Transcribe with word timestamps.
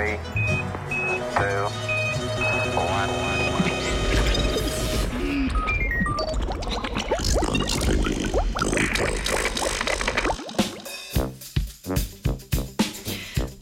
Three, 0.00 0.16
two, 1.36 1.68
one. 2.72 3.10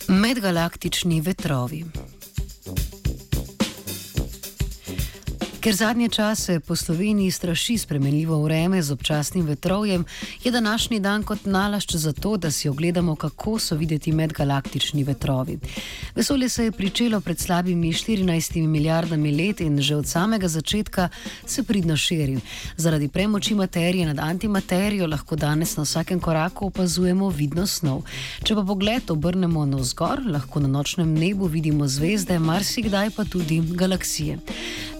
Medgalaktični 0.06 1.20
vetrovi. 1.20 2.07
Ker 5.58 5.74
zadnje 5.74 6.08
čase 6.08 6.60
po 6.60 6.76
Sloveniji 6.76 7.30
straši 7.30 7.78
spremenljivo 7.78 8.42
vreme 8.42 8.82
z 8.82 8.92
občasnim 8.92 9.46
vetrovjem, 9.46 10.04
je 10.44 10.52
današnji 10.52 11.00
dan 11.00 11.22
kot 11.22 11.46
nalašč 11.46 11.94
za 11.94 12.12
to, 12.12 12.36
da 12.36 12.50
si 12.50 12.68
ogledamo, 12.68 13.16
kako 13.16 13.58
so 13.58 13.74
videti 13.74 14.12
medgalaktični 14.12 15.04
vetrovi. 15.04 15.58
Vesolje 16.14 16.48
se 16.48 16.64
je 16.64 16.72
pričelo 16.72 17.20
pred 17.20 17.38
slabimi 17.38 17.92
14 17.92 18.66
milijardami 18.66 19.32
let 19.32 19.60
in 19.60 19.80
že 19.80 19.96
od 19.96 20.06
samega 20.06 20.48
začetka 20.48 21.08
se 21.46 21.62
pridno 21.62 21.96
širi. 21.96 22.38
Zaradi 22.76 23.08
premoči 23.08 23.54
materije 23.54 24.06
nad 24.06 24.18
antimaterijo 24.18 25.06
lahko 25.06 25.36
danes 25.36 25.76
na 25.76 25.82
vsakem 25.82 26.20
koraku 26.20 26.66
opazujemo 26.66 27.28
vidno 27.28 27.66
snov. 27.66 28.02
Če 28.44 28.54
pa 28.54 28.62
pogled 28.62 29.10
obrnemo 29.10 29.66
navzgor, 29.66 30.22
lahko 30.26 30.60
na 30.60 30.68
nočnem 30.68 31.14
nebu 31.14 31.46
vidimo 31.46 31.88
zvezde, 31.88 32.38
marsikdaj 32.38 33.10
pa 33.10 33.24
tudi 33.24 33.60
galaksije. 33.60 34.38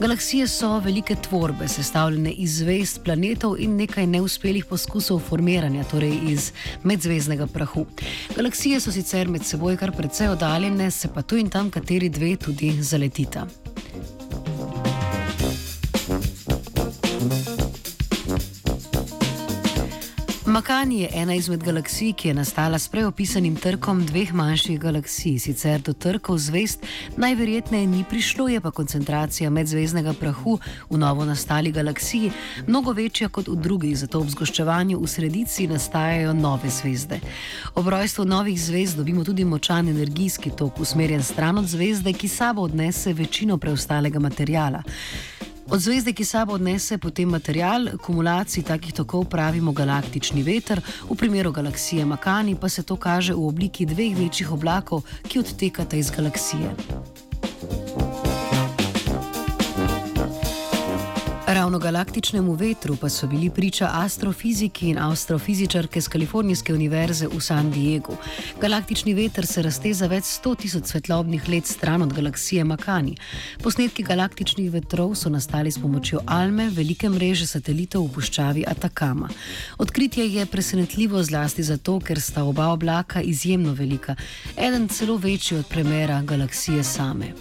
Galaksije 0.00 0.47
so 0.48 0.78
velike 0.78 1.14
tvorbe, 1.14 1.68
sestavljene 1.68 2.30
iz 2.30 2.58
zvezd, 2.58 3.02
planetov 3.04 3.56
in 3.60 3.76
nekaj 3.76 4.06
neuspelih 4.06 4.64
poskusov 4.64 5.20
formiranja, 5.28 5.84
torej 5.90 6.14
iz 6.32 6.52
medzvezdnega 6.82 7.46
prahu. 7.46 7.86
Galaksije 8.36 8.80
so 8.80 8.92
sicer 8.92 9.28
med 9.28 9.44
seboj 9.44 9.76
kar 9.76 9.92
precej 9.92 10.32
oddaljene, 10.32 10.90
se 10.90 11.12
pa 11.14 11.22
tu 11.22 11.36
in 11.36 11.50
tam 11.50 11.70
kateri 11.70 12.08
dve 12.08 12.36
tudi 12.36 12.72
zaletita. 12.82 13.46
Makani 20.48 21.00
je 21.00 21.08
ena 21.14 21.34
izmed 21.34 21.62
galaksij, 21.62 22.12
ki 22.12 22.28
je 22.28 22.34
nastala 22.34 22.78
s 22.78 22.88
preopisanim 22.88 23.56
trkom 23.56 23.98
dveh 24.06 24.30
manjših 24.32 24.78
galaksij. 24.80 25.36
Sicer 25.38 25.82
do 25.84 25.92
trkov 25.92 26.38
zvest 26.38 26.86
najverjetneje 27.16 27.86
ni 27.86 28.04
prišlo, 28.10 28.46
je 28.48 28.60
pa 28.60 28.70
koncentracija 28.70 29.50
medzvezdnega 29.50 30.14
prahu 30.16 30.56
v 30.90 30.98
novo 30.98 31.24
nastali 31.24 31.72
galaksiji 31.72 32.32
mnogo 32.66 32.92
večja 32.92 33.28
kot 33.28 33.48
v 33.48 33.56
drugih, 33.60 33.96
zato 33.98 34.22
ob 34.24 34.30
zgoščevanju 34.32 34.96
v 35.02 35.08
sredici 35.08 35.66
nastajajo 35.68 36.32
nove 36.32 36.70
zvezde. 36.70 37.20
Ob 37.74 37.88
rojstvu 37.88 38.24
novih 38.24 38.60
zvezd 38.60 38.96
dobimo 38.96 39.24
tudi 39.24 39.44
močan 39.44 39.88
energijski 39.88 40.50
tok, 40.56 40.80
usmerjen 40.80 41.22
stran 41.22 41.58
od 41.58 41.68
zvezde, 41.68 42.12
ki 42.12 42.28
sabo 42.28 42.62
odnese 42.62 43.12
večino 43.12 43.58
preostalega 43.58 44.18
materijala. 44.18 44.82
Od 45.70 45.80
zvezde, 45.80 46.12
ki 46.12 46.24
sabo 46.24 46.54
odnese 46.56 46.96
potem 46.98 47.28
material, 47.28 47.90
kumulaciji 48.00 48.64
takih 48.64 48.92
tokov 48.96 49.26
pravimo 49.28 49.72
galaktični 49.72 50.40
veter, 50.42 50.80
v 51.10 51.16
primeru 51.16 51.52
galaksije 51.52 52.04
Makani 52.08 52.56
pa 52.56 52.68
se 52.68 52.82
to 52.82 52.96
kaže 52.96 53.34
v 53.34 53.44
obliki 53.44 53.84
dveh 53.86 54.16
večjih 54.16 54.52
oblakov, 54.52 55.04
ki 55.28 55.44
odtekata 55.44 55.96
iz 55.96 56.08
galaksije. 56.10 56.72
Ravno 61.48 61.78
galaktičnemu 61.78 62.52
vetru 62.52 62.96
pa 62.96 63.08
so 63.08 63.26
bili 63.26 63.50
priča 63.50 63.88
astrofiziki 63.92 64.88
in 64.88 64.98
astrofizičarke 64.98 66.00
z 66.00 66.08
Kalifornijske 66.08 66.74
univerze 66.74 67.28
v 67.28 67.40
San 67.40 67.70
Diegu. 67.70 68.16
Galaktični 68.60 69.14
veter 69.14 69.46
se 69.46 69.62
razteza 69.62 70.06
več 70.06 70.24
100 70.24 70.52
tisoč 70.60 70.90
svetlobnih 70.92 71.48
let 71.48 71.66
stran 71.66 72.02
od 72.02 72.12
galaksije 72.12 72.64
Makani. 72.64 73.16
Posnetki 73.62 74.02
galaktičnih 74.02 74.68
vetrov 74.72 75.14
so 75.14 75.32
nastali 75.32 75.72
s 75.72 75.80
pomočjo 75.80 76.20
Alme, 76.26 76.68
velike 76.68 77.08
mreže 77.08 77.46
satelitov 77.46 78.04
v 78.04 78.12
puščavi 78.18 78.66
Atakama. 78.68 79.32
Odkritje 79.78 80.28
je 80.34 80.46
presenetljivo 80.46 81.22
zlasti 81.22 81.62
zato, 81.62 81.96
ker 82.00 82.20
sta 82.20 82.44
oba 82.44 82.68
oblaka 82.76 83.24
izjemno 83.24 83.72
velika, 83.72 84.16
eden 84.56 84.88
celo 84.88 85.16
večji 85.16 85.58
od 85.58 85.66
premjera 85.66 86.22
galaksije 86.22 86.84
same. 86.84 87.32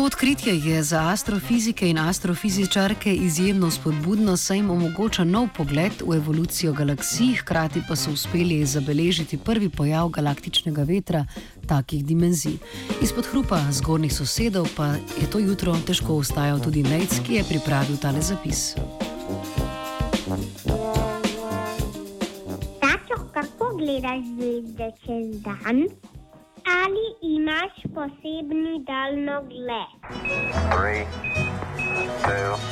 To 0.00 0.04
odkritje 0.04 0.56
je 0.58 0.82
za 0.82 1.08
astrofizike 1.08 1.90
in 1.90 1.98
astrofizičarke 1.98 3.14
izjemno 3.14 3.70
spodbudno, 3.70 4.36
saj 4.36 4.56
jim 4.56 4.70
omogoča 4.70 5.24
nov 5.24 5.48
pogled 5.56 5.92
v 6.06 6.16
evolucijo 6.16 6.72
galaksij, 6.72 7.34
hkrati 7.40 7.82
pa 7.88 7.96
so 7.96 8.10
uspeli 8.10 8.66
zabeležiti 8.66 9.38
prvi 9.38 9.68
pojav 9.68 10.08
galaktičnega 10.08 10.82
vetra 10.82 11.26
takih 11.66 12.04
dimenzij. 12.04 12.56
Izpod 13.02 13.26
hrupa 13.26 13.60
zgornjih 13.70 14.14
sosedov 14.14 14.68
pa 14.76 14.86
je 15.20 15.30
to 15.32 15.38
jutro 15.38 15.76
težko 15.86 16.14
ustajal 16.14 16.60
tudi 16.60 16.82
Nejc, 16.82 17.20
ki 17.26 17.34
je 17.34 17.44
pripravil 17.44 17.96
tale 17.96 18.22
zapis. 18.22 18.74
Tato, 22.80 23.20
kako 23.34 23.76
gledaš 23.76 24.24
zvezde 24.32 24.92
čez 25.04 25.42
dan? 25.44 25.84
Ali 26.66 27.34
imaš 27.36 27.72
posebni 27.94 28.84
daljnogled? 28.84 29.90
Three, 30.70 31.06
two, 32.22 32.69